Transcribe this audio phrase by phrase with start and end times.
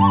[0.00, 0.06] אמר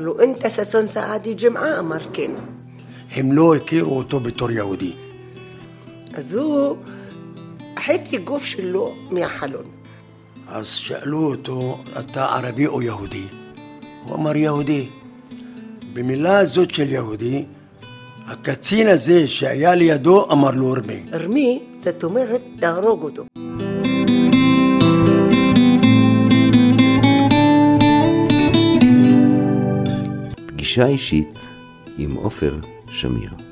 [0.00, 1.78] לו, אינתה ששון סעדי ג'מעה?
[1.78, 2.30] אמר כן.
[3.10, 4.92] הם לא הכירו אותו בתור יהודי.
[6.14, 6.76] אז הוא,
[7.78, 9.76] חצי גוף שלו מהחלון.
[10.48, 13.26] אז שאלו אותו, אתה ערבי או יהודי?
[14.06, 14.86] הוא אמר יהודי.
[15.92, 17.44] במילה הזאת של יהודי,
[18.26, 21.02] הקצין הזה שהיה לידו אמר לו ארמי.
[21.12, 23.24] ארמי, זאת אומרת, להרוג אותו.
[30.46, 31.38] פגישה אישית
[31.98, 32.58] עם עופר
[32.90, 33.45] שמיר.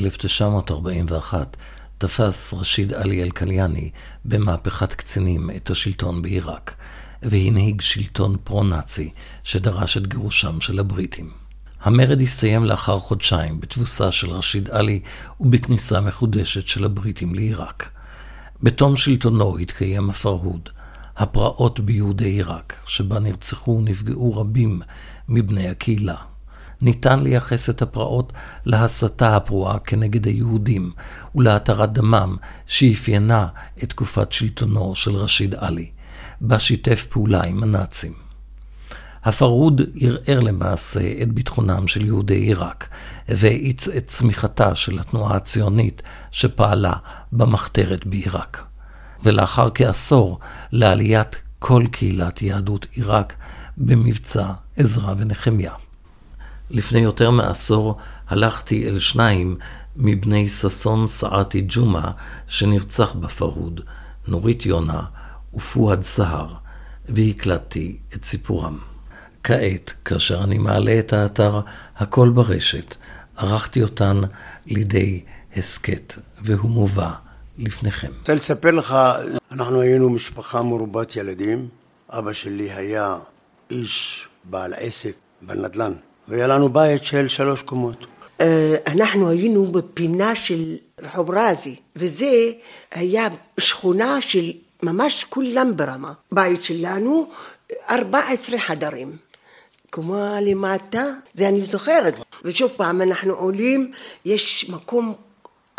[0.00, 1.56] 1941
[1.98, 3.90] תפס רשיד עלי אל-קליאני
[4.24, 6.74] במהפכת קצינים את השלטון בעיראק,
[7.22, 9.10] והנהיג שלטון פרו-נאצי
[9.44, 11.30] שדרש את גירושם של הבריטים.
[11.82, 15.00] המרד הסתיים לאחר חודשיים בתבוסה של רשיד עלי
[15.40, 17.90] ובכניסה מחודשת של הבריטים לעיראק.
[18.62, 20.68] בתום שלטונו התקיים הפרהוד,
[21.16, 24.82] הפרעות ביהודי עיראק, שבה נרצחו ונפגעו רבים
[25.28, 26.29] מבני הקהילה.
[26.82, 28.32] ניתן לייחס את הפרעות
[28.64, 30.92] להסתה הפרועה כנגד היהודים
[31.34, 32.36] ולהתרת דמם
[32.66, 33.46] שאפיינה
[33.82, 35.90] את תקופת שלטונו של רשיד עלי,
[36.40, 38.12] בה שיתף פעולה עם הנאצים.
[39.24, 42.88] הפרהוד ערער למעשה את ביטחונם של יהודי עיראק,
[43.28, 46.92] והאיץ את צמיחתה של התנועה הציונית שפעלה
[47.32, 48.64] במחתרת בעיראק.
[49.24, 50.38] ולאחר כעשור,
[50.72, 53.34] לעליית כל קהילת יהדות עיראק
[53.78, 55.72] במבצע עזרא ונחמיה.
[56.70, 57.96] לפני יותר מעשור
[58.28, 59.56] הלכתי אל שניים
[59.96, 62.10] מבני ששון סעתי ג'ומא
[62.48, 63.80] שנרצח בפרהוד,
[64.28, 65.02] נורית יונה
[65.54, 66.54] ופואד סהר,
[67.08, 68.78] והקלטתי את סיפורם.
[69.44, 71.60] כעת, כאשר אני מעלה את האתר
[71.96, 72.96] הכל ברשת,
[73.36, 74.20] ערכתי אותן
[74.66, 75.24] לידי
[75.56, 77.10] הסכת, והוא מובא
[77.58, 78.08] לפניכם.
[78.08, 78.96] אני רוצה לספר לך,
[79.52, 81.68] אנחנו היינו משפחה מרובת ילדים.
[82.10, 83.16] אבא שלי היה
[83.70, 85.92] איש בעל עסק בנדל"ן,
[86.30, 88.06] והיה לנו בית של שלוש קומות.
[88.40, 92.50] אה, אנחנו היינו בפינה של רחוב רזי, וזה
[92.90, 93.28] היה
[93.60, 94.52] שכונה של
[94.82, 96.12] ממש כולם ברמה.
[96.32, 97.30] בית שלנו,
[97.90, 99.16] 14 חדרים.
[99.90, 101.04] קומה למטה,
[101.34, 102.20] זה אני זוכרת.
[102.44, 103.92] ושוב פעם, אנחנו עולים,
[104.24, 105.14] יש מקום,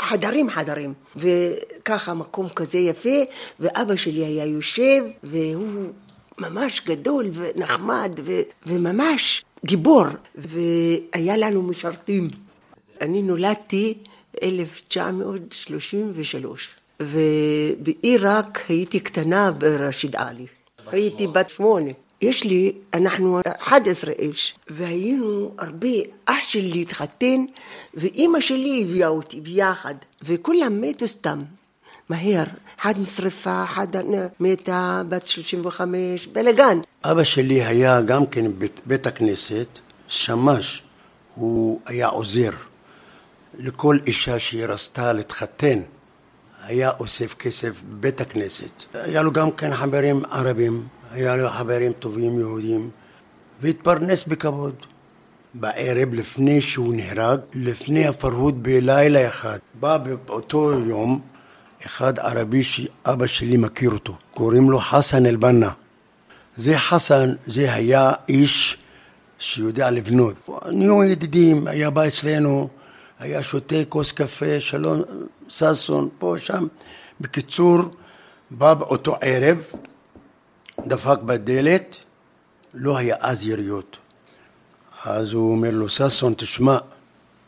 [0.01, 3.19] חדרים חדרים, וככה מקום כזה יפה,
[3.59, 5.90] ואבא שלי היה יושב, והוא
[6.38, 8.31] ממש גדול ונחמד, ו,
[8.66, 10.05] וממש גיבור,
[10.35, 12.29] והיה לנו משרתים.
[13.01, 13.94] אני נולדתי
[14.44, 20.45] 1933, ובעיראק הייתי קטנה ברשיד עלי.
[20.88, 21.91] הייתי בת שמונה.
[22.22, 25.88] יש לי, אנחנו 11 איש, והיינו הרבה,
[26.25, 27.45] אח שלי התחתן,
[27.93, 31.43] ואימא שלי הביאה אותי ביחד, וכולם מתו סתם,
[32.11, 32.44] מהר.
[32.79, 33.88] אחד נשרפה, אחד
[34.39, 36.77] מתה, בת 35, בלאגן.
[37.03, 40.83] אבא שלי היה גם כן בבית בית הכנסת, שמש,
[41.35, 42.49] הוא היה עוזר
[43.57, 45.79] לכל אישה שהיא רצתה להתחתן,
[46.63, 48.83] היה אוסף כסף בבית הכנסת.
[48.93, 52.89] היה לו גם כן חברים ערבים, היה לו חברים טובים יהודים,
[53.61, 54.75] והתפרנס בכבוד.
[55.53, 61.31] בערב לפני שהוא נהרג, לפני הפרהוד בלילה אחד, בא באותו יום
[61.86, 65.69] אחד ערבי שאבא שלי מכיר אותו, קוראים לו חסן אל-בנה.
[66.58, 68.78] זה חסן, זה היה איש
[69.40, 70.50] שיודע לבנות.
[70.72, 72.70] נהיו ידידים, היה בא אצלנו,
[73.20, 75.02] היה שותה כוס קפה, שלום,
[75.50, 76.68] ששון, פה, שם.
[77.22, 77.80] בקיצור,
[78.52, 79.58] בא באותו ערב,
[80.88, 81.97] דפק בדלת,
[82.74, 83.97] לא היה אז יריות.
[85.05, 86.78] אז הוא אומר לו, ששון, תשמע,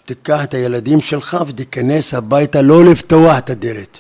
[0.06, 4.00] תיקח את הילדים שלך ותיכנס הביתה, לא לפתוח את הדלת.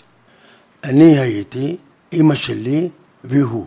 [0.83, 1.77] אני הייתי,
[2.12, 2.89] אימא שלי
[3.24, 3.65] והוא,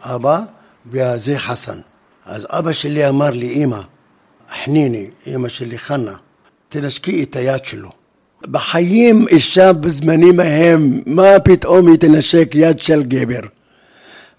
[0.00, 0.40] אבא
[0.86, 1.78] וזה חסן.
[2.24, 3.80] אז אבא שלי אמר לי, אימא,
[4.48, 6.14] חניני, אימא שלי חנה,
[6.68, 7.90] תנשקי את היד שלו.
[8.42, 13.40] בחיים אישה בזמנים ההם, מה פתאום היא תנשק יד של גבר?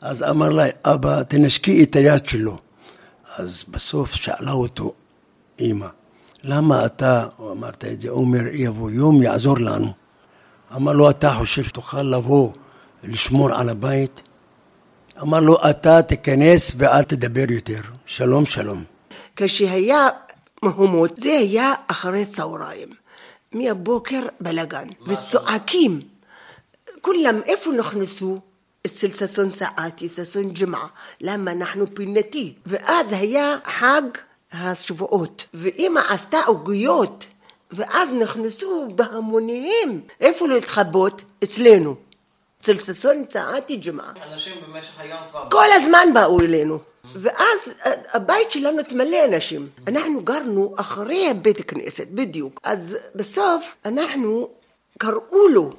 [0.02, 2.58] אז אמר לה, אבא, תנשקי את היד שלו.
[3.38, 4.94] אז בסוף שאלה אותו,
[5.60, 5.88] אימא,
[6.44, 10.01] למה אתה, אמרת את זה, אומר, יבוא יום יעזור לנו.
[10.76, 12.52] אמר לו, אתה חושב שתוכל לבוא
[13.04, 14.22] לשמור על הבית?
[15.22, 17.82] אמר לו, אתה תיכנס ואל תדבר יותר.
[18.06, 18.84] שלום, שלום.
[19.36, 20.10] כשהיה
[20.64, 21.18] מהומות.
[21.18, 22.90] זה היה אחרי צהריים.
[23.54, 26.02] מהבוקר בלאגן, וצועקים.
[27.02, 28.40] כולם, איפה נכנסו?
[28.86, 30.88] אצל ששון סעתי, ששון ג'מעה.
[31.22, 32.54] למה אנחנו פינתי?
[32.66, 34.02] ואז היה חג
[34.52, 37.26] השבועות, ואימא עשתה עוגיות,
[37.74, 40.02] ואז נכנסו בהמוניהם.
[40.20, 41.22] איפה להתחבות?
[41.44, 41.96] אצלנו.
[42.62, 44.12] אצל ששון צעתי ג'מעה.
[44.32, 45.46] אנשים במשך היום כבר...
[45.52, 46.80] כל הזמן באו אלינו.
[47.16, 47.74] ואז
[48.14, 49.70] הבית שלנו התמלא אנשים.
[49.88, 52.60] אנחנו גרנו אחרי הבית הכנסת, בדיוק.
[52.64, 54.50] אז בסוף אנחנו,
[54.98, 55.74] קראו לו.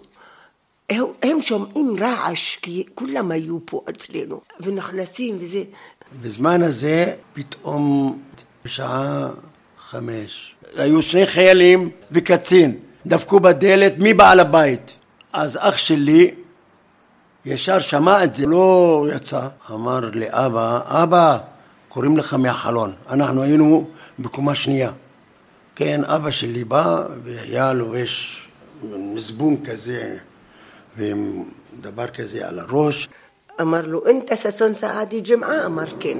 [1.22, 5.62] הם שומעים רעש, כי כולם היו פה אצלנו, ונכנסים וזה.
[6.22, 8.18] בזמן הזה פתאום
[8.64, 9.30] בשעה
[9.78, 12.76] חמש היו שני חיילים וקצין
[13.06, 14.92] דפקו בדלת מי בעל הבית
[15.32, 16.34] אז אח שלי
[17.44, 21.38] ישר שמע את זה, לא יצא, אמר לאבא, אבא,
[21.88, 23.88] קוראים לך מהחלון, אנחנו היינו
[24.18, 24.90] בקומה שנייה.
[25.76, 28.48] כן, אבא שלי בא והיה לובש
[28.84, 30.16] מזבון כזה
[30.96, 31.44] ועם
[31.80, 33.08] דבר כזה על הראש.
[33.60, 35.66] אמר לו, אינתה ששון סעדי ג'מעה?
[35.66, 36.18] אמר כן.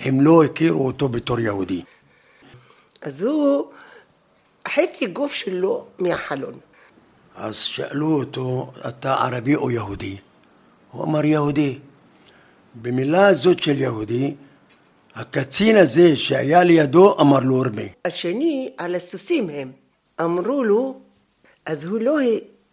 [0.00, 1.82] הם לא הכירו אותו בתור יהודי.
[3.04, 3.64] אז הוא,
[4.68, 6.58] חצי גוף שלו מהחלון.
[7.36, 10.16] אז שאלו אותו, אתה ערבי או יהודי?
[10.90, 11.78] הוא אמר יהודי.
[12.74, 14.34] במילה הזאת של יהודי,
[15.14, 17.82] הקצין הזה שהיה לידו אמר לו הרבה.
[18.04, 19.72] השני, על הסוסים הם.
[20.20, 21.00] אמרו לו,
[21.66, 22.18] אז הוא לא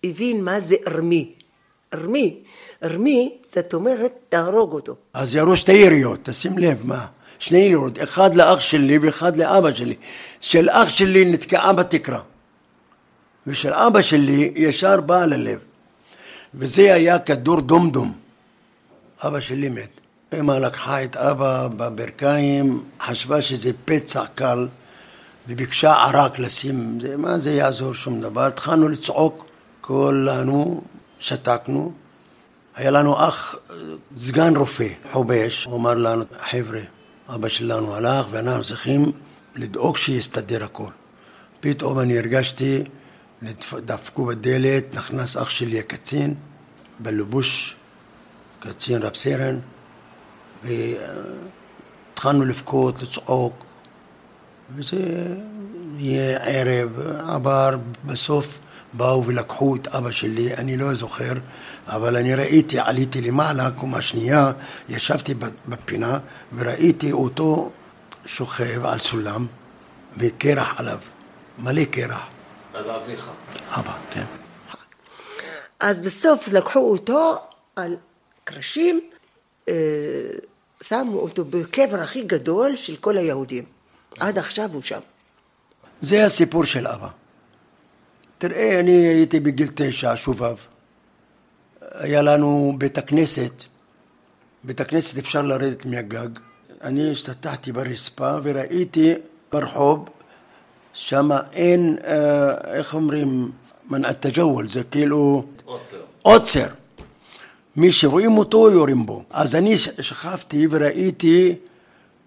[0.04, 1.34] הבין מה זה ארמי.
[1.94, 2.44] ארמי,
[2.84, 4.96] ארמי, זאת אומרת, תהרוג אותו.
[5.14, 7.08] אז ירו שתי יריות, תשים לב מה.
[7.42, 9.96] שני יריות, אחד לאח שלי ואחד לאבא שלי.
[10.42, 12.20] של אח שלי נתקעה בתקרה.
[13.48, 15.60] ושל אבא שלי ישר באה ללב.
[16.56, 18.14] וזה היה כדור דומדום.
[19.24, 19.90] אבא שלי מת.
[20.40, 24.68] אמא לקחה את אבא בברכיים, חשבה שזה פצע קל,
[25.48, 28.46] וביקשה ערק לשים, זה, מה זה יעזור שום דבר.
[28.46, 29.46] התחלנו לצעוק,
[29.82, 30.82] כולנו
[31.20, 31.92] שתקנו.
[32.76, 33.56] היה לנו אח,
[34.18, 36.82] סגן רופא, חובש, הוא אמר לנו, חבר'ה,
[37.36, 39.12] אבא שלנו הלך ואנחנו צריכים
[39.56, 40.90] לדאוג שיסתדר הכל.
[41.60, 42.84] פתאום אני הרגשתי
[43.86, 46.36] דפקו בדלת, נכנס אח שלי הקצין,
[47.00, 47.76] בלבוש
[48.60, 49.60] קצין רב סרן,
[50.64, 53.66] והתחלנו לבכות, לצעוק,
[54.76, 55.26] וזה
[55.98, 58.60] יהיה ערב, עבר, בסוף
[58.94, 61.34] באו ולקחו את אבא שלי, אני לא זוכר,
[61.92, 64.52] אבל אני ראיתי, עליתי למעלה, קומה שנייה,
[64.90, 65.34] ישבתי
[65.68, 66.20] בפינה
[66.56, 67.72] וראיתי אותו
[68.26, 69.48] שוכב על סולם
[70.18, 70.98] וקרח עליו,
[71.60, 72.26] מלא קרח.
[72.74, 73.30] על אביך.
[73.68, 74.24] אבא, כן.
[75.80, 77.36] אז בסוף לקחו אותו
[77.76, 77.96] על
[78.44, 79.02] קרשים,
[79.70, 79.74] אה,
[80.84, 83.66] שמו אותו בקבר הכי גדול של כל היהודים.
[84.20, 85.00] עד עכשיו הוא שם.
[86.02, 87.10] זה הסיפור של אבא.
[88.38, 90.56] תראה, אני הייתי בגיל תשע, שובב.
[91.94, 93.64] היה לנו בית הכנסת.
[94.64, 96.30] בית הכנסת אפשר לרדת מהגג.
[96.84, 99.14] אני השתתחתי ברצפה וראיתי
[99.52, 100.10] ברחוב
[100.94, 103.52] שם אין, אה, איך אומרים,
[103.90, 105.44] מנעת תג'וול, זה כאילו...
[105.66, 105.98] עוצר.
[106.22, 106.68] עוצר.
[107.76, 109.24] מי שרואים אותו יורים בו.
[109.30, 111.56] אז אני שכבתי וראיתי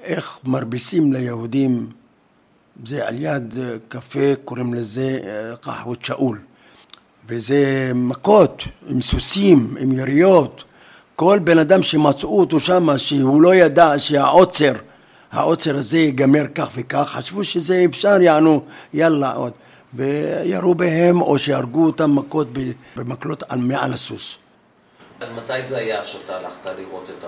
[0.01, 1.91] איך מרביצים ליהודים,
[2.87, 6.39] זה על יד אה, קפה, קוראים לזה אה, קחוות שאול.
[7.29, 10.65] וזה מכות עם סוסים, עם יריות.
[11.15, 14.73] כל בן אדם שמצאו אותו שם, שהוא לא ידע שהעוצר
[15.35, 18.63] העוצר הזה ייגמר כך וכך, חשבו שזה אפשר, יענו,
[18.95, 19.53] יאללה עוד.
[19.95, 22.49] וירו בהם או שהרגו אותם מכות
[22.97, 24.39] במקלות מעל הסוס.
[25.37, 27.25] מתי זה היה שאתה הלכת לראות את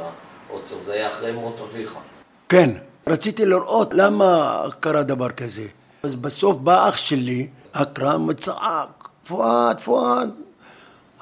[0.51, 0.77] העוצר?
[0.77, 1.95] זה היה אחרי מות אביך.
[2.49, 2.71] כן,
[3.07, 5.67] רציתי לראות למה קרה דבר כזה.
[6.03, 8.96] אז בסוף בא אח שלי, אכרם, וצעק,
[9.27, 10.31] פואד, פואד.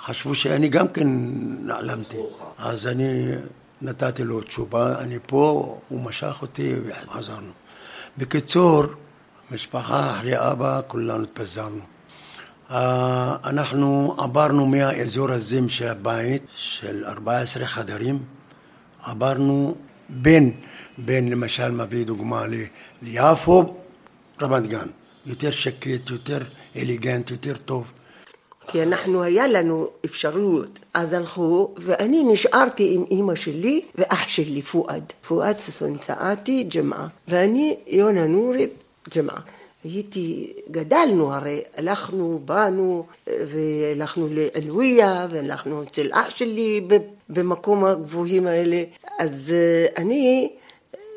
[0.00, 1.08] חשבו שאני גם כן
[1.60, 2.16] נעלמתי.
[2.58, 3.26] אז אני
[3.82, 7.52] נתתי לו תשובה, אני פה, הוא משך אותי וחזרנו.
[8.18, 8.84] בקיצור,
[9.50, 11.80] משפחה אחרי אבא, כולנו התפזרנו.
[12.70, 18.22] אה, אנחנו עברנו מהאזור הזה של הבית, של 14 חדרים,
[19.02, 19.74] עברנו
[20.08, 20.52] בין,
[20.98, 22.44] בין למשל, מביא דוגמה
[23.02, 23.76] ליפו,
[24.42, 24.88] רמת גן.
[25.26, 26.38] יותר שקט, יותר
[26.76, 27.92] אליגנט, יותר טוב.
[28.68, 30.78] כי אנחנו, היה לנו אפשרות.
[30.94, 35.12] אז הלכו, ואני נשארתי עם אימא שלי ואח שלי, פואד.
[35.28, 37.06] פואד ששון צעתי, ג'מעה.
[37.28, 38.70] ואני, יונה נורית,
[39.16, 39.40] ג'מעה.
[39.84, 46.80] הייתי, גדלנו הרי, הלכנו, באנו, והלכנו לאלוויה, והלכנו אצל אח שלי
[47.28, 48.82] במקום הגבוהים האלה.
[49.18, 50.50] אז אה, אני,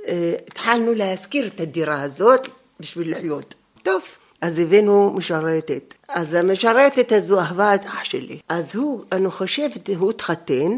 [0.08, 2.48] אה, התחלנו להזכיר את הדירה הזאת
[2.80, 3.56] בשביל לחיות.
[3.88, 4.01] טוב,
[4.41, 5.94] אז הבאנו משרתת.
[6.10, 8.39] אז המשרתת הזו אהבה את אח שלי.
[8.50, 10.72] אז הוא, אני חושבת, הוא התחתן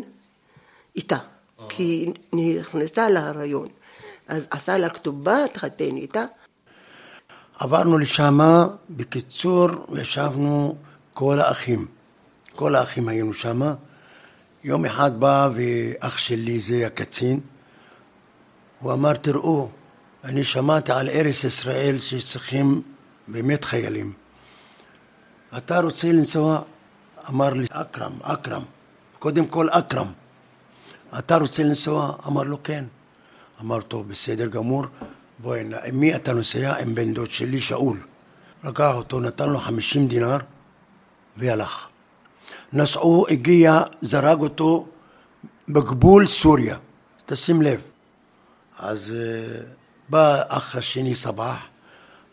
[0.95, 1.17] איתה,
[1.69, 2.13] כי היא
[2.59, 3.67] נכנסה להריון.
[4.27, 6.25] אז עשה לה כתובה, התחתן איתה.
[7.59, 9.67] עברנו לשמה, בקיצור,
[10.01, 10.75] ישבנו
[11.13, 11.85] כל האחים.
[12.55, 13.73] כל האחים היינו שמה.
[14.63, 17.39] יום אחד בא ואח שלי, זה הקצין,
[18.79, 19.69] הוא אמר, תראו,
[20.23, 22.81] אני שמעתי על ארץ ישראל שצריכים
[23.31, 24.13] באמת חיילים.
[25.57, 26.61] אתה רוצה לנסוע?
[27.29, 28.63] אמר לי, אכרם, אכרם,
[29.19, 30.07] קודם כל אכרם.
[31.19, 32.15] אתה רוצה לנסוע?
[32.27, 32.85] אמר לו, כן.
[33.61, 34.85] אמר, טוב, בסדר גמור,
[35.39, 36.77] בואי, עם מי אתה נוסע?
[36.81, 37.97] עם בן דוד שלי, שאול.
[38.63, 40.37] לקח אותו, נתן לו חמישים דינר,
[41.37, 41.87] והלך.
[42.73, 44.87] נסעו, הגיע, זרק אותו
[45.69, 46.77] בגבול סוריה.
[47.25, 47.81] תשים לב.
[48.79, 49.63] אז uh,
[50.09, 51.57] בא אח השני סבח,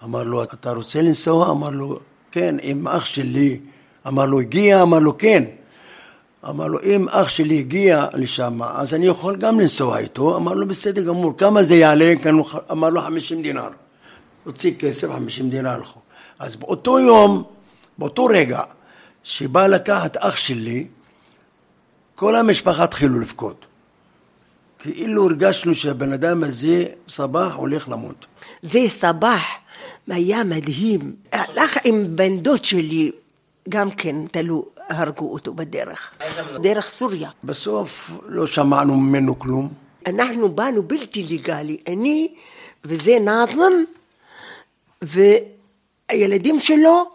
[0.05, 1.50] אמר לו, אתה רוצה לנסוע?
[1.50, 1.99] אמר לו,
[2.31, 3.61] כן, אם אח שלי,
[4.07, 4.83] אמר לו, הגיע?
[4.83, 5.45] אמר לו, כן.
[6.49, 10.37] אמר לו, אם אח שלי הגיע לשם, אז אני יכול גם לנסוע איתו.
[10.37, 12.12] אמר לו, בסדר גמור, כמה זה יעלה?
[12.71, 13.69] אמר לו, חמישים דינר.
[14.45, 16.00] הוציא כסף, חמישים דינר הלכו.
[16.38, 17.43] אז באותו יום,
[17.99, 18.61] באותו רגע,
[19.25, 20.87] שבא לקחת אח שלי,
[22.15, 23.67] כל המשפחה התחילו לבכות.
[24.79, 28.26] כאילו הרגשנו שהבן אדם הזה, סבח, הולך למות.
[28.62, 29.43] זה סבח
[30.09, 31.16] היה מדהים.
[31.33, 33.11] הלך עם בן דוד שלי,
[33.68, 36.12] גם כן תלו, הרגו אותו בדרך.
[36.62, 37.30] דרך סוריה.
[37.45, 39.68] בסוף לא שמענו ממנו כלום.
[40.06, 42.35] אנחנו באנו בלתי לגלי, אני
[42.85, 43.73] וזה נאזם
[45.02, 47.11] והילדים שלו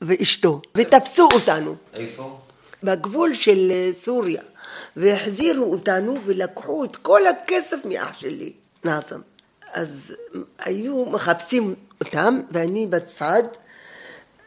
[0.00, 1.76] ואשתו, ותפסו אותנו.
[1.94, 2.38] איפה?
[2.82, 4.42] בגבול של אה, סוריה,
[4.96, 8.52] והחזירו אותנו ולקחו את כל הכסף מאח שלי,
[8.84, 9.20] נאזם.
[9.72, 10.14] אז
[10.58, 13.42] היו מחפשים אותם, ואני בצד,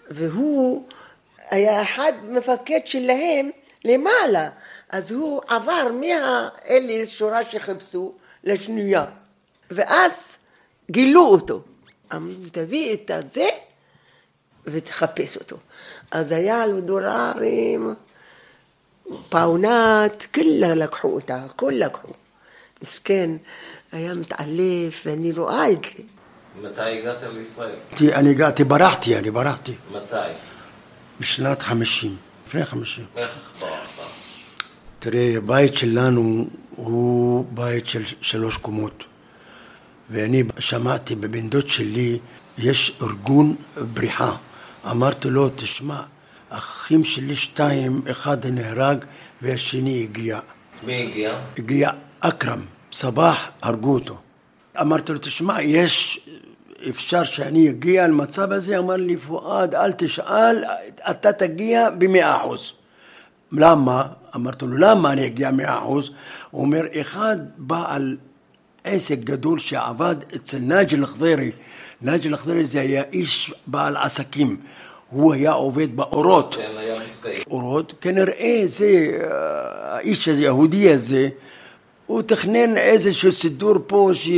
[0.10, 0.88] והוא
[1.50, 3.50] היה אחד מפקד שלהם
[3.86, 4.50] למעלה,
[4.90, 8.14] אז הוא עבר מהאלה שורה שחיפשו
[8.44, 9.06] לשנייה,
[9.72, 10.36] ואז
[10.92, 11.62] גילו אותו.
[12.16, 13.48] אמרו, תביא את הזה
[14.66, 15.58] ותחפש אותו.
[16.12, 17.96] אז היה לו דולרים,
[19.30, 22.08] פאונת, כולה לקחו אותה, הכל לקחו.
[22.84, 23.30] מסכן,
[23.92, 26.04] היה מתעלף, ואני רואה את זה.
[26.62, 27.76] מתי הגעת לישראל?
[28.16, 29.74] אני הגעתי, ברחתי, אני ברחתי.
[29.92, 30.16] מתי?
[31.20, 32.16] בשנת חמישים,
[32.48, 33.06] לפני חמישים.
[33.16, 33.86] איך ברחת?
[35.00, 39.04] תראה, הבית שלנו הוא בית של שלוש קומות.
[40.10, 42.20] ואני שמעתי בבן דוד שלי,
[42.58, 43.56] יש ארגון
[43.94, 44.36] בריחה.
[44.92, 46.02] אמרתי לו, תשמע,
[46.50, 49.06] אחים שלי שתיים, אחד נהרג
[49.42, 50.40] והשני הגיע.
[50.84, 51.40] מי הגיע?
[51.58, 51.92] הגיע
[52.28, 52.60] אכרם,
[52.92, 54.18] סבח, הרגו אותו.
[54.82, 56.20] אמרתי לו, תשמע, יש,
[56.90, 58.78] אפשר שאני אגיע למצב הזה?
[58.78, 60.64] אמר לי, פואד, אל תשאל,
[61.10, 62.74] אתה תגיע במאה אחוז.
[63.52, 64.04] למה?
[64.36, 66.12] אמרתי לו, למה אני אגיע מאה אחוז?
[66.52, 68.18] הוא אומר, אחד בעל
[68.84, 71.52] עסק גדול שעבד אצל נאג'י אל-חדירי,
[72.02, 74.58] נאג'י אל-חדירי זה היה איש בעל עסקים.
[75.10, 76.56] הוא היה עובד באורות.
[76.56, 77.44] כן, היה מסקאי.
[77.48, 79.20] אורות, כנראה זה,
[79.82, 81.30] האיש היהודי הזה,
[82.06, 84.30] הוא תכנן איזשהו סידור פה, ש...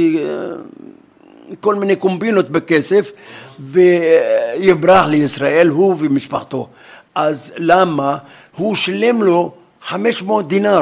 [1.59, 3.12] כל מיני קומבינות בכסף,
[3.59, 6.67] ויברח לישראל, הוא ומשפחתו.
[7.15, 8.17] אז למה?
[8.55, 10.81] הוא שילם לו 500 דינר.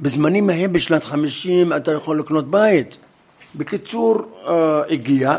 [0.00, 2.96] בזמנים ההם, בשנת 50, אתה יכול לקנות בית.
[3.54, 4.16] בקיצור,
[4.90, 5.36] הגיע,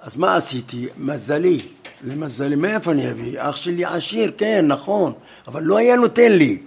[0.00, 0.86] אז מה עשיתי?
[0.98, 1.60] מזלי.
[2.04, 3.40] למזלי, מאיפה אני אביא?
[3.40, 5.12] אח שלי עשיר, כן, נכון,
[5.48, 6.58] אבל לא היה נותן לי.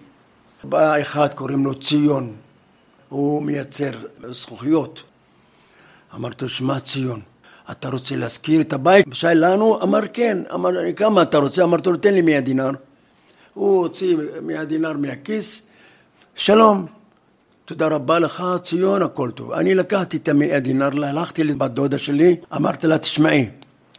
[0.64, 2.34] בא אחד, קוראים לו ציון,
[3.12, 3.92] הוא מייצר
[4.32, 5.04] זכוכיות.
[6.16, 7.22] אמרתי לו, שמע ציון,
[7.72, 9.06] אתה רוצה להשכיר את הבית?
[9.14, 9.84] שאל לנו?
[9.84, 10.38] אמר כן.
[10.54, 11.64] אמר, כמה אתה רוצה?
[11.64, 12.72] אמרתי לו, תן לי מאה דינר.
[13.54, 15.62] הוא הוציא מאה דינר מהכיס,
[16.36, 16.86] שלום,
[17.66, 19.52] תודה רבה לך, ציון, הכל טוב.
[19.52, 23.50] אני לקחתי את המאה דינר, הלכתי לבת דודה שלי, אמרתי לה, תשמעי,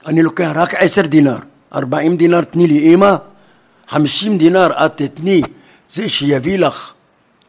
[0.07, 1.39] אני לוקח רק עשר דינר,
[1.75, 3.17] ארבעים דינר תני לי אימא,
[3.89, 5.43] חמישים דינר את תתני
[5.89, 6.93] זה שיביא לך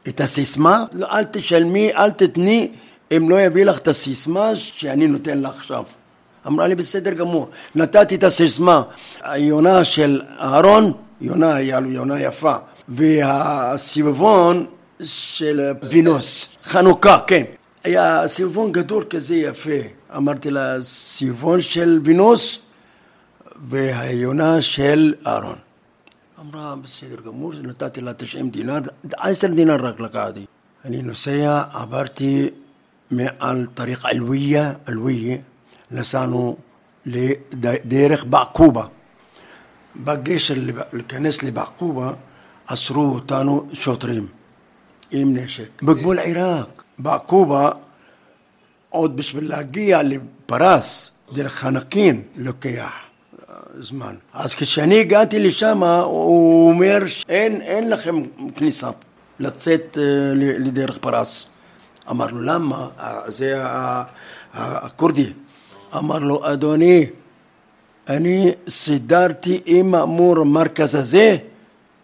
[0.07, 2.72] את הסיסמה, לא, אל תשלמי, אל תתני
[3.17, 5.83] אם לא יביא לך את הסיסמה שאני נותן לך עכשיו.
[6.48, 8.81] אמרה לי בסדר גמור, נתתי את הסיסמה,
[9.22, 10.91] היונה של אהרון,
[11.22, 12.55] יונה היה לו יונה יפה,
[12.89, 14.65] והסביבון
[15.03, 17.43] של וינוס, חנוכה, כן.
[17.83, 19.79] היה סביבון גדול כזה יפה,
[20.17, 22.60] אמרתי לה, סביבון של וינוס
[23.69, 25.62] והיונה של אהרון.
[26.43, 28.79] אמרה, בסדר גמור, נתתי לה 90 דינר,
[29.17, 30.45] 10 דינר רק לקחתי.
[30.85, 32.50] אני נוסע, עברתי
[33.12, 35.38] מעל טריק אלוויה, אלוויה,
[35.91, 36.57] נסענו
[37.05, 38.85] לדרך בעקובה.
[39.95, 40.53] בגשר
[40.93, 42.13] להיכנס לבעקובה
[42.67, 44.27] עצרו אותנו שוטרים
[45.12, 45.81] עם נשק.
[45.83, 47.71] בגבול עיראק, בעקובה,
[48.89, 53.12] עוד בשביל להגיע לפרס דרך חנקין לוקח
[53.80, 54.15] זמן.
[54.34, 58.24] אז כשאני הגעתי לשם, הוא אומר, אין, אין לכם
[58.56, 58.89] כניסה
[59.39, 60.03] לצאת אה,
[60.36, 61.46] לדרך פרס.
[62.10, 62.88] אמרנו, למה?
[63.27, 63.62] זה
[64.53, 65.34] הכורדי.
[65.96, 67.06] אמר לו, אדוני,
[68.10, 71.38] אני סידרתי עם מאמור המרכז הזה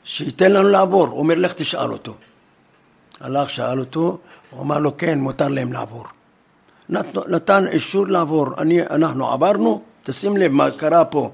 [0.04, 1.08] שייתן לנו לעבור.
[1.08, 2.16] הוא אומר, לך תשאל אותו.
[3.20, 4.18] הלך, שאל אותו,
[4.50, 6.04] הוא אמר לו, כן, מותר להם לעבור.
[7.28, 8.48] נתן אישור לעבור.
[8.58, 11.32] אני, אנחנו עברנו, תשים לב מה קרה פה.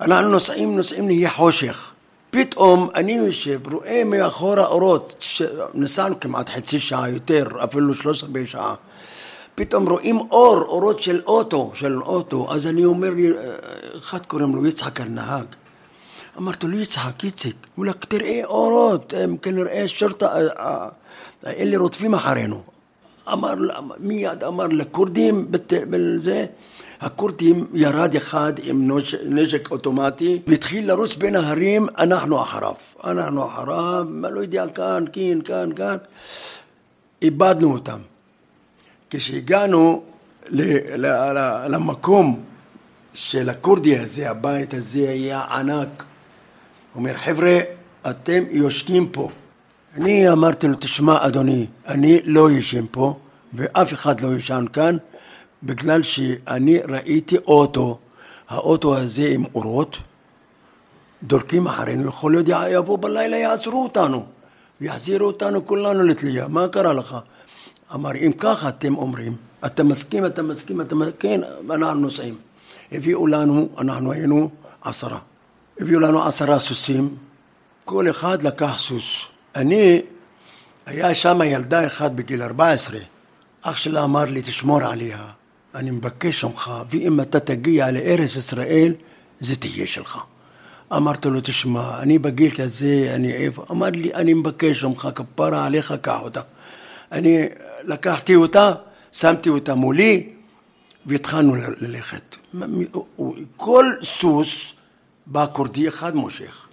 [0.00, 1.90] אנחנו נוסעים, נוסעים, נהיה חושך.
[2.30, 5.24] פתאום אני יושב, רואה מאחורה אורות,
[5.74, 8.74] נסענו כמעט חצי שעה יותר, אפילו שלוש עשרה שעה.
[9.54, 13.30] פתאום רואים אור, אורות של אוטו, של אוטו, אז אני אומר לי,
[13.98, 15.46] אחד קוראים לו יצחק הנהג.
[16.38, 20.28] אמרתי לו, יצחק, איציק, הוא אומר, תראה אורות, הם כנראה שרטה,
[21.46, 22.62] אלה רודפים אחרינו.
[23.32, 23.54] אמר,
[23.98, 26.46] מיד אמר לכורדים, בזה,
[27.00, 28.90] הכורדים ירד אחד עם
[29.26, 32.74] נשק אוטומטי והתחיל לרוץ בין ההרים, אנחנו אחריו.
[33.04, 35.96] אנחנו אחריו, לא יודע, כאן, כאן, כאן, כאן.
[37.22, 37.98] איבדנו אותם.
[39.10, 40.02] כשהגענו
[41.68, 42.42] למקום
[43.14, 46.04] של הכורדי הזה, הבית הזה היה ענק.
[46.92, 47.58] הוא אומר, חבר'ה,
[48.10, 49.30] אתם יושבים פה.
[49.96, 53.18] אני אמרתי לו, תשמע אדוני, אני לא ישן פה
[53.54, 54.96] ואף אחד לא ישן כאן
[55.62, 57.98] בגלל שאני ראיתי אוטו,
[58.48, 59.98] האוטו הזה עם אורות,
[61.22, 64.26] דורקים אחרינו, יכול להיות יבוא בלילה יעצרו אותנו,
[64.80, 67.16] יחזירו אותנו כולנו לתלייה, מה קרה לך?
[67.94, 69.36] אמר, אם ככה אתם אומרים,
[69.66, 72.38] אתה מסכים, אתה מסכים, אתה מסכים, כן, אנחנו נוסעים.
[72.92, 74.50] הביאו לנו, אנחנו היינו
[74.82, 75.18] עשרה.
[75.80, 77.16] הביאו לנו עשרה סוסים,
[77.84, 79.24] כל אחד לקח סוס.
[79.56, 80.02] אני,
[80.86, 82.98] היה שם ילדה אחת בגיל 14,
[83.62, 85.26] אח שלה אמר לי, תשמור עליה,
[85.74, 88.94] אני מבקש ממך, ואם אתה תגיע לארץ ישראל,
[89.40, 90.18] זה תהיה שלך.
[90.96, 93.64] אמרתי לו, תשמע, אני בגיל כזה, אני איפה?
[93.70, 96.40] אמר לי, אני מבקש ממך, כפרה עליך, קח אותה.
[97.12, 97.46] אני
[97.84, 98.72] לקחתי אותה,
[99.12, 100.32] שמתי אותה מולי,
[101.06, 102.36] והתחלנו ללכת.
[103.56, 104.72] כל סוס
[105.26, 106.68] בא כורדי אחד מושך.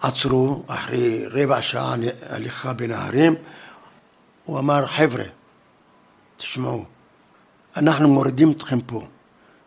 [0.00, 1.94] עצרו אחרי רבע שעה
[2.28, 3.34] הליכה בין ההרים,
[4.44, 5.24] הוא אמר, חבר'ה,
[6.36, 6.84] תשמעו,
[7.76, 9.06] אנחנו מורידים אתכם פה.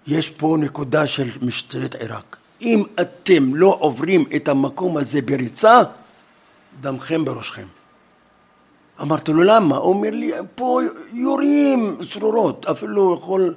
[0.08, 2.38] יש פה נקודה של משטרת עיראק.
[2.62, 5.82] אם אתם לא עוברים את המקום הזה בריצה,
[6.82, 7.66] דמכם בראשכם.
[9.02, 9.76] אמרתי לו, למה?
[9.76, 13.56] הוא אומר לי, פה יורים צרורות, אפילו יכול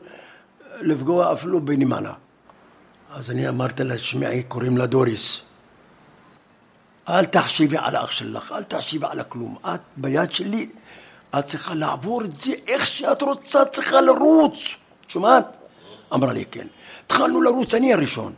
[0.81, 2.13] לפגוע אפילו בנמלה.
[3.11, 5.41] אז אני אמרתי לה, תשמעי, קוראים לה דוריס.
[7.09, 9.57] אל תחשיבי על האח שלך, אל תחשיבי על הכלום.
[9.75, 10.71] את ביד שלי,
[11.39, 14.59] את צריכה לעבור את זה איך שאת רוצה, צריכה לרוץ.
[15.09, 15.57] שומעת?
[16.15, 16.67] אמרה לי, כן.
[17.07, 18.33] התחלנו לרוץ, אני הראשון.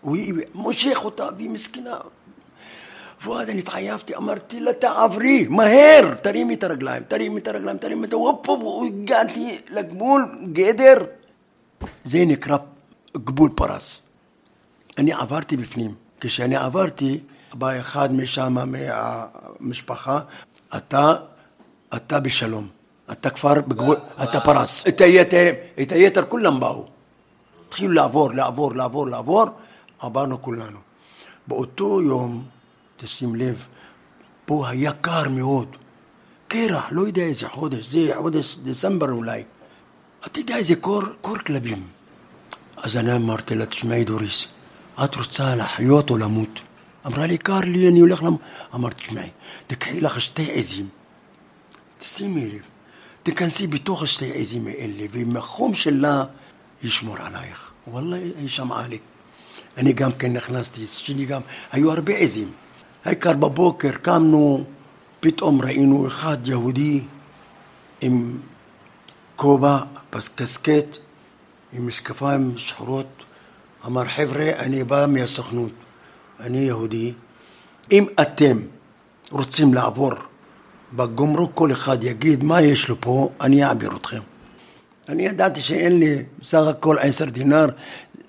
[0.00, 0.16] הוא
[0.54, 1.96] מושך אותה, והיא מסכנה.
[3.26, 8.12] ועד אני התחייבתי, אמרתי לה, תעברי, מהר, תרימי את הרגליים, תרימי את הרגליים, תרימי את
[8.12, 8.16] ה...
[8.16, 8.46] הופ,
[8.86, 11.04] הגעתי לגבול, גדר.
[12.04, 12.56] זה נקרא
[13.16, 13.98] גבול פרס.
[14.98, 15.94] אני עברתי בפנים.
[16.20, 17.20] כשאני עברתי,
[17.54, 20.20] בא אחד משם, מהמשפחה,
[20.76, 21.14] אתה,
[21.96, 22.68] אתה בשלום.
[23.12, 24.84] אתה כבר בגבול, אתה פרס.
[24.88, 25.52] את היתר,
[25.82, 26.86] את היתר כולם באו.
[27.68, 29.44] התחילו לעבור, לעבור, לעבור, לעבור,
[29.98, 30.78] עברנו כולנו.
[31.46, 32.44] באותו יום,
[32.96, 33.66] תשים לב,
[34.44, 35.76] פה היה קר מאוד.
[36.48, 39.42] קרח, לא יודע איזה חודש, זה חודש דצמבר אולי.
[40.26, 41.82] אתה יודע איזה קור, קור כלבים.
[42.76, 44.46] אז אני אמרתי לה, תשמעי דוריס,
[45.04, 46.60] את רוצה לחיות או למות?
[47.06, 48.40] אמרה לי, קר לי, אני הולך למות.
[48.74, 49.30] אמרתי, תשמעי,
[49.66, 50.88] תקחי לך שתי עזים,
[51.98, 52.60] תשימי לב,
[53.22, 56.24] תיכנסי בתוך השתי עזים האלה, ועם החום שלה
[56.82, 57.72] ישמור עלייך.
[57.86, 58.98] וואלה, היא שמעה לי.
[59.76, 61.40] אני גם כן נכנסתי, שלי גם,
[61.72, 62.52] היו הרבה עזים.
[63.04, 64.64] העיקר בבוקר קמנו,
[65.20, 67.00] פתאום ראינו אחד יהודי
[68.00, 68.38] עם
[69.36, 69.78] כובע,
[70.34, 70.96] קסקט,
[71.72, 73.06] עם משקפיים שחורות,
[73.86, 75.72] אמר חבר'ה, אני בא מהסוכנות,
[76.40, 77.12] אני יהודי,
[77.92, 78.58] אם אתם
[79.30, 80.10] רוצים לעבור
[80.96, 84.20] בגומרוק כל אחד יגיד מה יש לו פה, אני אעביר אתכם.
[85.08, 87.66] אני ידעתי שאין לי בסך הכל עשר דינר,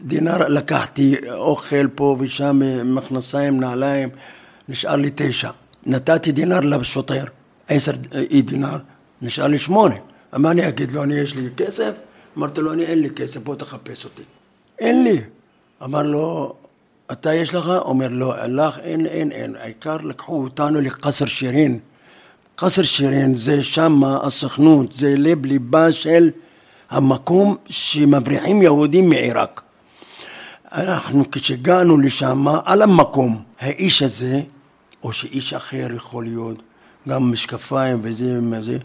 [0.02, 2.62] דינר לקחתי אוכל פה ושם,
[2.96, 4.10] מכנסיים, נעליים,
[4.70, 5.50] נשאר לי תשע.
[5.86, 7.24] נתתי דינר לשוטר,
[7.68, 7.92] עשר
[8.32, 8.78] אי דינר,
[9.22, 9.96] נשאר לי שמונה.
[10.34, 11.92] מה אני אגיד לו, אני יש לי כסף?
[12.38, 14.24] אמרתי לו, אני אין לי כסף, בוא תחפש אותי.
[14.80, 15.22] אין לי.
[15.84, 16.54] אמר לו,
[17.12, 17.68] אתה יש לך?
[17.68, 19.56] אומר לו, לך אין, אין, אין.
[19.56, 21.80] העיקר לקחו אותנו לקסר שירין.
[22.56, 26.30] קסר שירין זה שמה הסוכנות, זה לב ליבה של
[26.90, 29.62] המקום שמבריחים יהודים מעיראק.
[30.72, 34.42] אנחנו כשהגענו לשם, על המקום, האיש הזה,
[35.04, 36.62] או שאיש אחר יכול להיות,
[37.10, 38.78] גם משקפיים וזה וזה,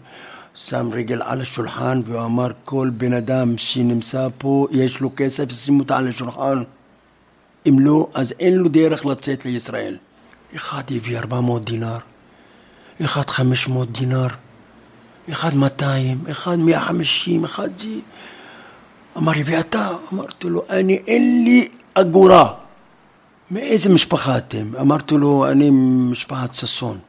[0.55, 5.79] שם רגל על השולחן והוא אמר כל בן אדם שנמצא פה יש לו כסף שים
[5.79, 6.63] אותה על השולחן.
[7.67, 9.97] אם לא אז אין לו דרך לצאת לישראל.
[10.55, 11.97] אחד הביא 400 דינר
[13.03, 14.27] אחד 500 דינר
[15.31, 17.87] אחד 200 אחד 150 אחד זה.
[19.17, 19.89] אמר לי ואתה?
[20.13, 22.53] אמרתי לו אני אין לי אגורה.
[23.51, 24.71] מאיזה משפחה אתם?
[24.81, 25.69] אמרתי לו אני
[26.11, 26.99] משפחת ששון.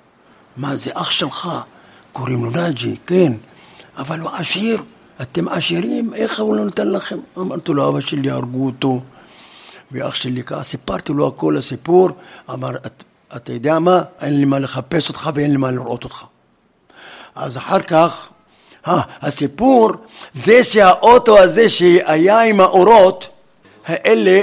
[0.57, 1.49] מה זה אח שלך?
[2.13, 3.33] קוראים לו נאג'י, כן,
[3.97, 4.83] אבל הוא עשיר,
[5.23, 7.19] אתם עשירים, איך הוא לא נותן לכם?
[7.39, 9.01] אמרתי לו, אבא שלי הרגו אותו,
[9.93, 12.11] ואח שלי ככה, סיפרתי לו הכל הסיפור,
[12.51, 12.71] אמר,
[13.37, 16.25] אתה יודע מה, אין לי מה לחפש אותך ואין לי מה לראות אותך.
[17.35, 18.31] אז אחר כך,
[18.89, 19.91] אה, הסיפור,
[20.33, 23.29] זה שהאוטו הזה שהיה עם האורות,
[23.87, 24.41] האלה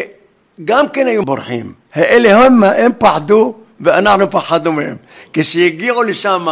[0.66, 1.74] גם כן היו בורחים.
[1.94, 4.98] האלה הם, הם פחדו ואנחנו פחדנו מהם.
[5.34, 6.48] כשהגיעו לשם,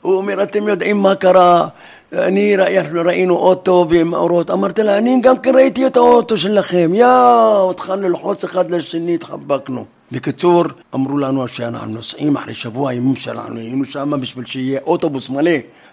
[0.00, 1.68] הוא אומר, אתם יודעים מה קרה?
[2.12, 6.90] אני, אנחנו ראינו אוטו ועם אורות, אמרתי לה, אני גם כן ראיתי את האוטו שלכם,
[6.94, 9.95] יאו, התחלנו ללחוץ אחד לשני, התחבקנו.
[10.12, 10.64] בקיצור,
[10.94, 15.50] אמרו לנו שאנחנו נוסעים אחרי שבוע ימים שלנו, היינו שם בשביל שיהיה אוטובוס מלא,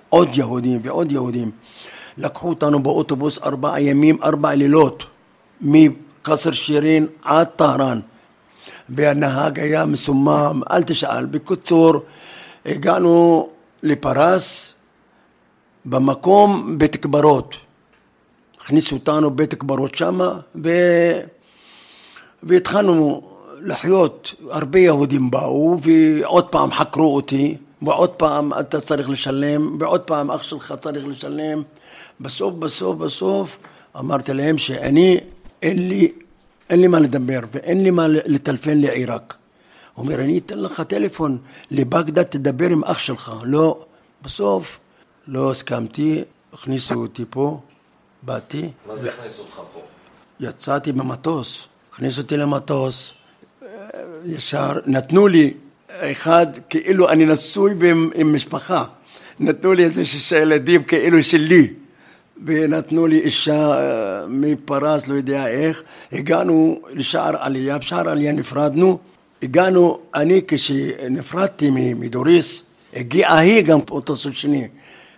[0.09, 1.51] עוד יהודים ועוד יהודים.
[2.17, 5.03] לקחו אותנו באוטובוס ארבעה ימים, ארבע לילות,
[5.61, 7.99] מקסר שירין עד טהרן.
[8.89, 11.25] והנהג היה מסומם, אל תשאל.
[11.25, 11.93] בקיצור,
[12.65, 13.49] הגענו
[13.83, 14.73] לפרס
[15.85, 17.55] במקום בית קברות.
[18.59, 20.69] הכניסו אותנו בית קברות שמה ו...
[22.43, 23.32] והתחלנו
[23.63, 30.31] לחיות, הרבה יהודים באו ועוד פעם חקרו אותי ועוד פעם אתה צריך לשלם ועוד פעם
[30.31, 31.61] אח שלך צריך לשלם
[32.19, 33.57] בסוף בסוף בסוף
[33.99, 35.19] אמרתי להם שאני
[35.61, 36.11] אין לי,
[36.69, 39.37] אין לי מה לדבר ואין לי מה לטלפן לעיראק
[39.93, 41.37] הוא אומר אני אתן לך טלפון
[41.71, 43.85] לבגדד תדבר עם אח שלך לא
[44.21, 44.77] בסוף
[45.27, 46.23] לא הסכמתי,
[46.53, 47.59] הכניסו אותי פה,
[48.23, 48.69] באתי.
[48.87, 49.81] מה זה הכניס אותך פה?
[50.39, 53.13] יצאתי במטוס, הכניסו אותי למטוס,
[54.25, 55.53] ישר נתנו לי
[55.99, 58.83] אחד כאילו אני נשוי ועם, עם משפחה,
[59.39, 61.73] נתנו לי איזה שישה ילדים כאילו שלי.
[62.45, 68.99] ונתנו לי אישה אה, מפרס, לא יודע איך, הגענו לשער עלייה, בשער עלייה נפרדנו,
[69.43, 74.67] הגענו, אני כשנפרדתי מדוריס, הגיעה היא גם באותו סוג שני,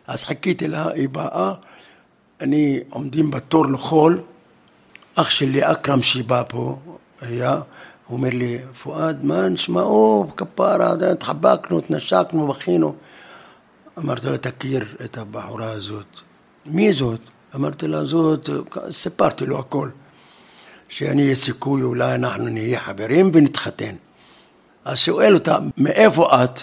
[0.08, 1.54] אז חיכיתי לה, היא באה,
[2.42, 4.22] אני עומדים בתור לחול,
[5.16, 6.78] אח שלי אכרם שבא פה,
[7.22, 7.62] היה,
[8.08, 12.96] הוא אומר לי, פואד, מה נשמעו, כפרה, התחבקנו, התנשקנו, בכינו.
[13.98, 16.20] אמרתי לו, תכיר את הבחורה הזאת.
[16.70, 17.20] מי זאת?
[17.56, 18.50] אמרתי לה, זאת,
[18.92, 19.90] סיפרתי לו הכל.
[20.90, 23.96] שאני יש סיכוי, אולי אנחנו נהיה חברים ונתחתן.
[24.86, 26.62] אז שואל אותה, מאיפה את?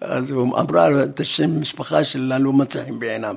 [0.00, 3.36] אז הוא אמרה לו את השם משפחה שלה לא מצא חן בעיניו.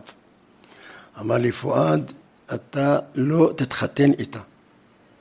[1.20, 2.12] אמר לי, פואד,
[2.54, 4.40] אתה לא תתחתן איתה.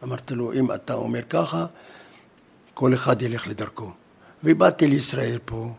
[0.04, 1.66] אמרתי לו, אם אתה אומר ככה,
[2.74, 3.92] כל אחד ילך לדרכו.
[4.44, 5.72] ובאתי לישראל פה,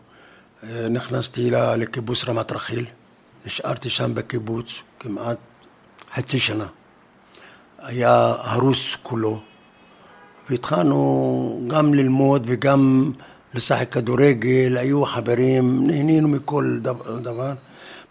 [0.90, 2.86] נכנסתי לקיבוץ רמת רחיל,
[3.46, 5.38] נשארתי שם בקיבוץ כמעט
[6.14, 6.66] חצי שנה.
[7.78, 9.40] היה הרוס כולו,
[10.50, 13.12] והתחלנו גם ללמוד וגם
[13.54, 16.78] לשחק כדורגל, היו חברים, נהנינו מכל
[17.22, 17.52] דבר.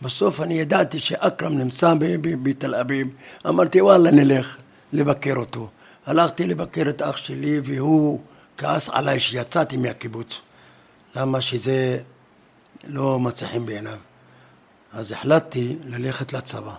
[0.02, 3.08] בסוף אני ידעתי שאכרם נמצא בתל אביב,
[3.48, 4.58] אמרתי וואלה נלך
[4.94, 5.70] לבקר אותו.
[6.06, 8.20] הלכתי לבקר את אח שלי והוא
[8.62, 10.40] כעס עליי שיצאתי מהקיבוץ.
[11.16, 11.98] למה שזה
[12.88, 13.98] לא מצא חן בעיניו.
[14.94, 16.74] אז החלטתי ללכת לצבא.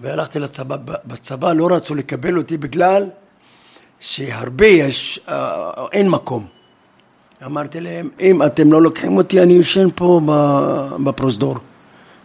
[0.00, 3.10] והלכתי לצבא, בצבא לא רצו לקבל אותי בגלל
[4.00, 6.46] שהרבה יש, אה, אין מקום.
[7.44, 10.20] אמרתי להם, אם אתם לא לוקחים אותי, אני יושן פה
[11.04, 11.56] בפרוזדור.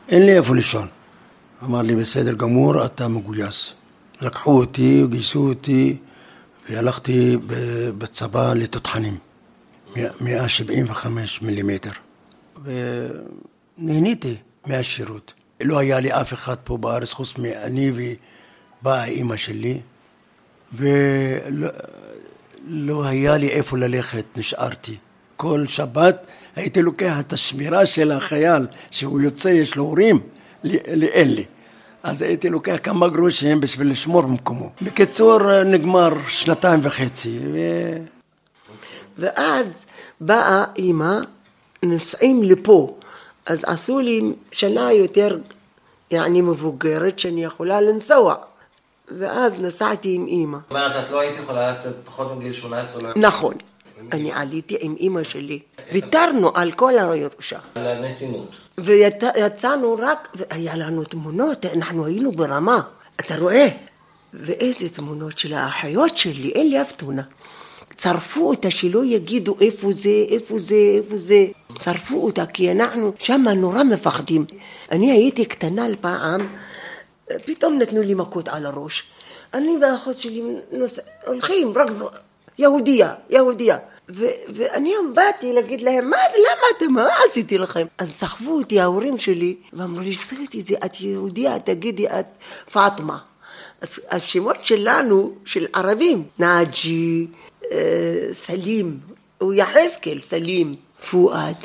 [0.10, 0.88] אין לי איפה לישון.
[1.64, 3.74] אמר לי, בסדר גמור, אתה מגויס.
[4.22, 5.98] לקחו אותי, גייסו אותי,
[6.70, 7.38] והלכתי
[7.98, 9.18] בצבא לתותחנים,
[10.22, 11.92] 175 מילימטר.
[13.78, 15.34] ונהניתי מהשירות.
[15.64, 17.92] לא היה לי אף אחד פה בארץ חוץ מאני
[18.82, 19.80] ובאה אימא שלי,
[20.74, 21.68] ולא
[22.68, 24.98] לא היה לי איפה ללכת, נשארתי.
[25.36, 30.20] כל שבת הייתי לוקח את השמירה של החייל, שהוא יוצא, יש לו הורים,
[30.64, 31.42] לאלה.
[32.04, 34.70] אז הייתי לוקח כמה גרושים בשביל לשמור במקומו.
[34.82, 37.40] בקיצור, נגמר שנתיים וחצי.
[37.54, 37.58] ו...
[39.18, 39.86] ואז
[40.22, 41.20] באה אימא,
[41.84, 42.98] נוסעים לפה.
[43.46, 45.38] אז עשו לי שנה יותר,
[46.12, 48.36] יעני מבוגרת, שאני יכולה לנסוע.
[49.20, 50.58] ואז נסעתי עם אימא.
[50.58, 53.04] זאת אומרת, את לא היית יכולה לצאת פחות מגיל 18?
[53.04, 53.10] לא...
[53.16, 53.54] נכון.
[54.12, 55.60] אני עליתי עם אימא שלי.
[55.94, 57.60] ויתרנו על כל הירושה.
[57.76, 58.56] על הנתינות.
[58.78, 62.82] ויצאנו רק, והיה לנו תמונות, אנחנו היינו ברמה,
[63.20, 63.68] אתה רואה?
[64.34, 67.22] ואיזה תמונות של האחיות שלי, אין לי אף תמונה.
[67.96, 71.46] צרפו אותה שלא יגידו איפה זה, איפה זה, איפה זה.
[71.80, 74.46] צרפו אותה כי אנחנו שמה נורא מפחדים.
[74.92, 76.48] אני הייתי קטנה פעם,
[77.46, 79.04] פתאום נתנו לי מכות על הראש.
[79.54, 81.00] אני והאחות שלי נוס...
[81.28, 82.10] הולכים, רק זו...
[82.60, 83.78] יהודייה, יהודייה.
[84.10, 87.86] ו- ואני באתי להגיד להם, מה זה, למה אתם, מה עשיתי לכם?
[87.98, 92.26] אז סחבו אותי ההורים שלי, ואמרו לי, שתגידי, זה את יהודייה, תגידי, את
[92.72, 93.18] פאטמה.
[93.82, 97.28] אז השמות שלנו, של ערבים, נאג'י,
[97.72, 99.00] אה, סלים,
[99.38, 100.76] הוא יחזקאל, סלים,
[101.12, 101.56] פואד.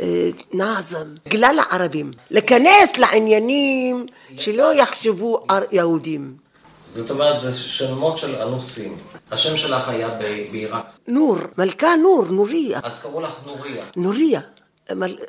[0.00, 4.06] אה, נאזם, כלל הערבים, להיכנס לעניינים
[4.38, 6.34] שלא יחשבו יהודים.
[6.88, 8.96] זאת אומרת, זה שמות של אנוסים.
[9.32, 10.08] השם שלך היה
[10.50, 10.90] בעיראק.
[11.08, 12.80] נור, מלכה נור, נוריה.
[12.82, 13.84] אז קראו לך נוריה.
[13.96, 14.40] נוריה.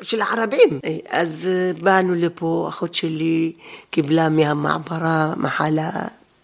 [0.01, 0.79] של הערבים.
[1.09, 3.53] אז אה, באנו לפה, אחות שלי
[3.89, 5.89] קיבלה מהמעברה מחלה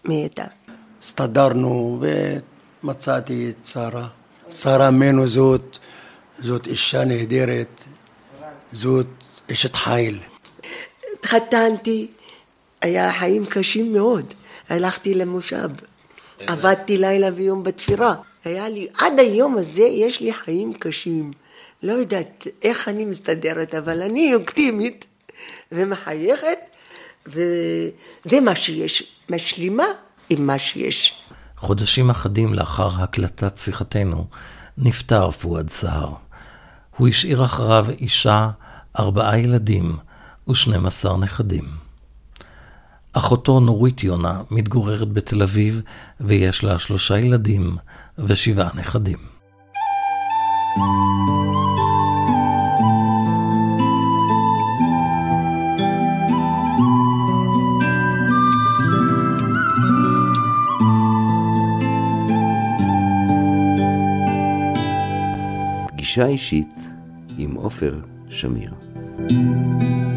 [0.04, 0.44] מתה.
[1.02, 2.00] הסתדרנו
[2.82, 4.06] ומצאתי את שרה.
[4.50, 5.78] שרה מנו זאת,
[6.38, 7.84] זאת אישה נהדרת,
[8.72, 9.06] זאת
[9.52, 10.18] אשת חיל.
[11.12, 12.06] התחתנתי,
[12.82, 14.34] היה חיים קשים מאוד.
[14.68, 15.68] הלכתי למושב,
[16.46, 18.14] עבדתי לילה ויום בתפירה.
[18.44, 21.32] היה לי, עד היום הזה יש לי חיים קשים.
[21.82, 25.06] לא יודעת איך אני מסתדרת, אבל אני אופטימית
[25.72, 26.58] ומחייכת,
[27.26, 29.84] וזה מה שיש, משלימה
[30.30, 31.22] עם מה שיש.
[31.56, 34.26] חודשים אחדים לאחר הקלטת שיחתנו,
[34.78, 36.14] נפטר פואד סהר.
[36.96, 38.50] הוא השאיר אחריו אישה,
[38.98, 39.96] ארבעה ילדים
[40.48, 41.79] ושנים עשר נכדים.
[43.12, 45.82] אחותו נורית יונה מתגוררת בתל אביב
[46.20, 47.76] ויש לה שלושה ילדים
[48.18, 49.18] ושבעה נכדים.
[65.88, 66.88] פגישה אישית
[67.38, 68.72] עם עופר שמיר.
[69.28, 70.09] thank you